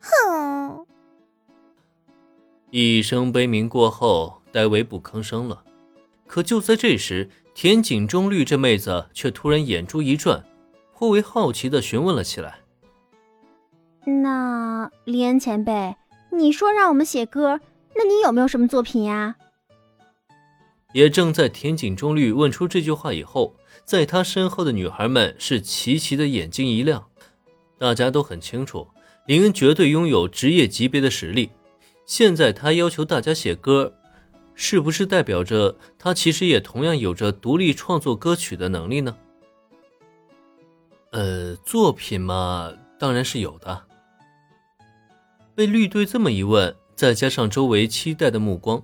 [0.00, 0.86] 哼！
[2.70, 5.64] 一声悲鸣过后，戴维不吭声了。
[6.26, 10.44] 可就在这时，田井中绿这妹子却突然眼珠一转，
[10.94, 12.60] 颇为好奇的询问了起来
[14.04, 15.96] ：“那林恩前辈，
[16.30, 17.60] 你说让我们写歌，
[17.94, 19.36] 那你有没有什么作品呀？”
[20.92, 27.08] 也正在田井中绿问出这句话以后，在他身后的女孩们是齐齐的眼睛一亮，
[27.78, 28.88] 大家都很清楚，
[29.28, 31.50] 林恩绝对拥有职业级别的实力。
[32.06, 33.92] 现在他要求大家写歌，
[34.54, 39.14] 是不是代表着他其实也同样有着独立创作歌曲的能力呢？
[41.10, 43.84] 呃，作品嘛，当然是有的。
[45.54, 48.82] 被绿队这么一问，再加上周围期待的目光，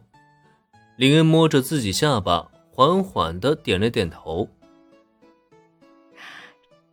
[0.98, 4.50] 林恩摸着自己下巴，缓缓的点了点头。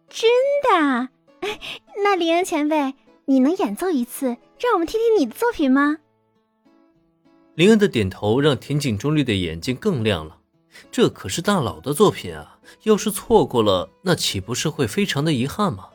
[0.07, 0.31] 真
[0.63, 1.09] 的？
[2.03, 2.93] 那林恩前辈，
[3.25, 5.97] 你能演奏一次，让我们听听你的作品吗？
[7.55, 10.37] 林恩的点头让田井中绿的眼睛更亮了，
[10.91, 12.59] 这可是大佬的作品啊！
[12.83, 15.89] 要是错过了，那岂不是会非常的遗憾吗？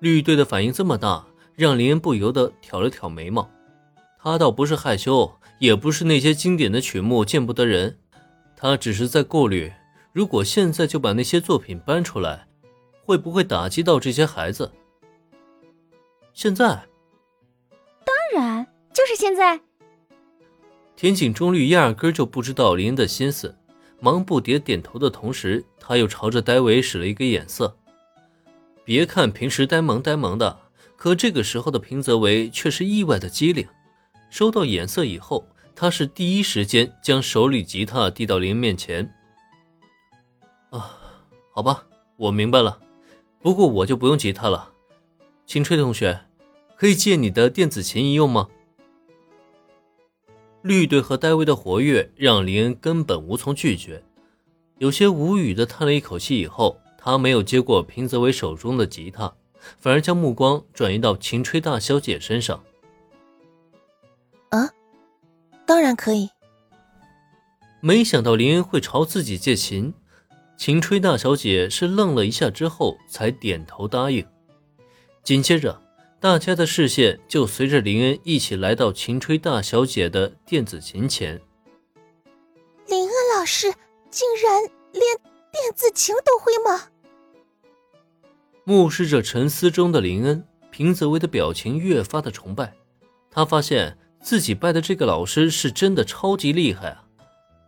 [0.00, 3.48] 绿队的反应这么大，让林恩不由得挑了挑眉毛。
[4.20, 7.98] 他倒不是害羞，也不是那些经典的曲目见不得人，
[8.56, 9.72] 他只是在顾虑，
[10.12, 12.46] 如果现在就把那些作品搬出来，
[13.04, 14.72] 会不会打击到这些孩子？
[16.38, 16.66] 现在？
[18.04, 19.60] 当然，就是现在。
[20.94, 23.58] 田井中绿压根就不知道林恩的心思，
[23.98, 27.76] 忙不迭点头的同时，他又朝着戴维使了一个眼色。
[28.84, 30.60] 别看平时呆萌呆萌的，
[30.96, 33.66] 可这个时候的平泽唯却是意外的机灵。
[34.30, 39.12] 收到眼色以后，他是第一时间将手里吉他递到林恩面前。
[40.70, 41.00] 啊，
[41.50, 41.84] 好吧，
[42.16, 42.78] 我明白了。
[43.40, 44.70] 不过我就不用吉他了，
[45.44, 46.20] 青吹同学，
[46.78, 48.48] 可以借你的电子琴一用吗？
[50.62, 54.04] 绿队和戴维的活跃让林恩根本无从拒绝，
[54.78, 56.38] 有些无语的叹了一口气。
[56.38, 59.34] 以后，他没有接过平泽唯手中的吉他，
[59.80, 62.62] 反而将目光转移到秦吹大小姐身上。
[64.50, 64.70] 啊，
[65.66, 66.30] 当然可以。
[67.80, 69.92] 没想到林恩会朝自己借琴，
[70.56, 74.24] 秦吹大小姐是愣了一下之后才点头答应。
[75.24, 75.82] 紧接着。
[76.20, 81.40] 大家的视线就随着林恩一起来到秦吹大小姐的电子琴前。
[82.88, 83.72] 林恩老师
[84.10, 84.62] 竟然
[84.92, 85.02] 连
[85.52, 86.88] 电子琴都会吗？
[88.64, 92.74] 目视着沉思中的林恩，平泽唯的表情越发的崇拜。
[93.30, 97.04] 他发现自己拜的这个老师是真的超级厉害啊！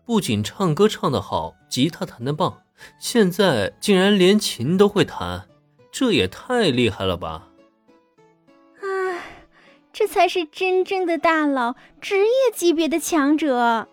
[0.04, 2.62] 不仅唱歌唱得好，吉他弹得棒，
[2.98, 5.46] 现在竟然连琴都会弹，
[5.92, 7.46] 这也太厉害了吧！
[10.00, 13.86] 这才是真正的大佬，职业级别的强者。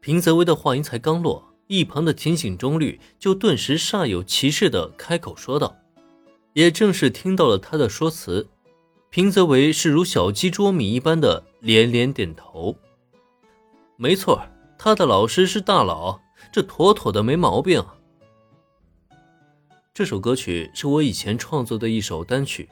[0.00, 5.74] 平泽唯的话音才刚落，一旁的田井中律就顿时煞有其事的开口说道。
[6.52, 8.48] 也正是听到了他的说辞，
[9.08, 12.76] 平泽唯是如小鸡啄米一般的连连点头。
[13.96, 14.42] 没错，
[14.78, 16.20] 他的老师是大佬，
[16.52, 17.82] 这妥妥的没毛病。
[19.94, 22.68] 这首歌曲是我以前创作的一首单曲，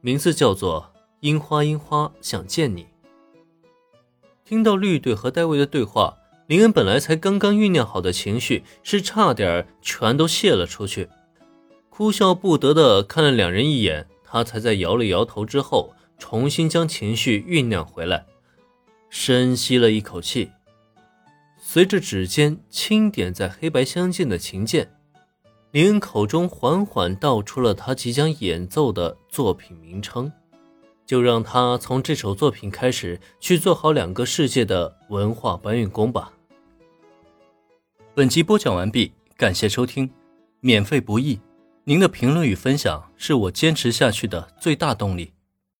[0.00, 0.88] 名字叫做。
[1.22, 2.88] 樱花，樱花，想见你。
[4.44, 6.18] 听到绿队和戴维的对话，
[6.48, 11.08] 林恩本来才刚刚酝酿好的情绪是差点全都泄了出去，
[11.90, 18.26] 哭笑不得的看了两人一眼，他才在摇了摇头之后，重新将情绪酝酿回来，
[19.08, 20.50] 深吸了一口气，
[21.56, 24.92] 随着指尖轻点在黑白相间的琴键，
[25.70, 30.32] 林恩口中缓缓道出了他即将演奏的作品名称。
[31.06, 36.32] 就让他从这首作品开始去做好两个世界的文化搬运工吧。
[38.14, 40.10] 本集播讲完毕，感谢收听，
[40.60, 41.40] 免费不易，
[41.84, 45.32] 您的评论与分享是我坚持下去的最大动力。